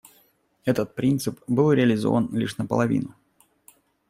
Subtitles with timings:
[0.65, 3.13] Этот принцип был реализован лишь наполовину.